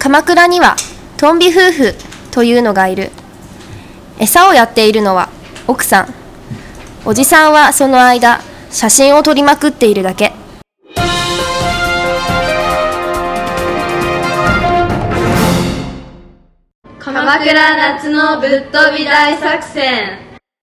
[0.00, 0.76] 鎌倉には
[1.18, 1.94] トンビ夫婦
[2.30, 3.10] というのがいる。
[4.18, 5.28] 餌をやっているのは
[5.68, 6.14] 奥さん。
[7.04, 8.40] おじさんはその間
[8.70, 10.32] 写真を撮りまくっているだけ。
[16.98, 20.29] 鎌倉夏のぶっ飛び大作戦。